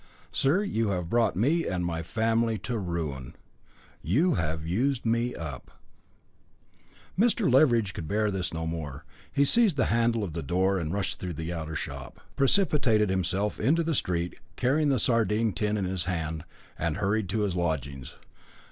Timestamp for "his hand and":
15.85-16.97